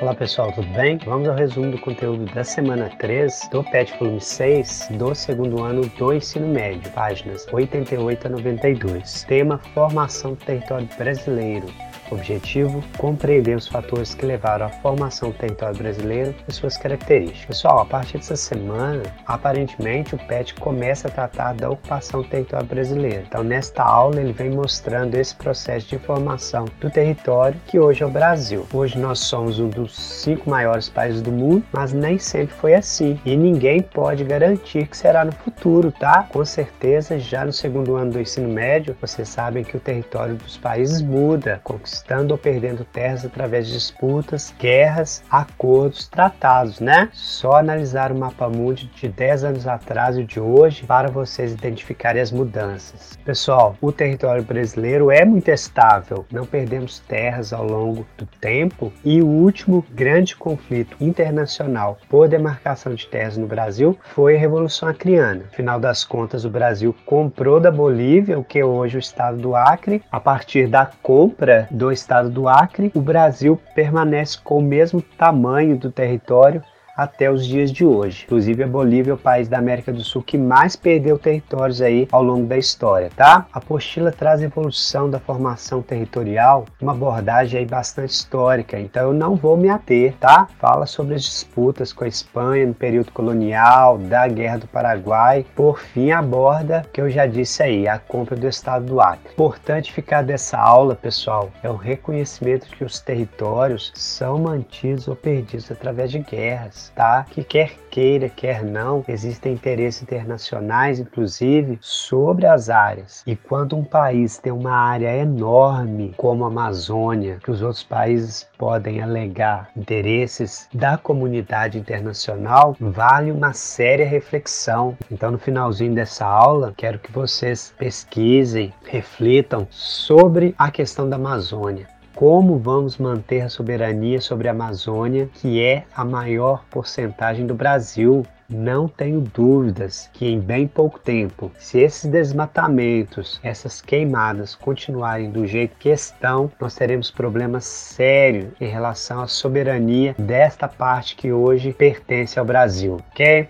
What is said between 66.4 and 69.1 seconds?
o Brasil comprou da Bolívia, o que é hoje o